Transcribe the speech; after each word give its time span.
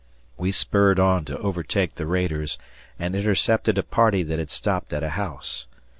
We 0.35 0.51
spurred 0.51 0.99
on 0.99 1.25
to 1.25 1.37
overtake 1.37 1.93
the 1.93 2.07
raiders 2.07 2.57
and 2.97 3.15
intercepted 3.15 3.77
a 3.77 3.83
party 3.83 4.23
that 4.23 4.39
had 4.39 4.49
stopped 4.49 4.93
at 4.93 5.03
a 5.03 5.09
house. 5.09 5.67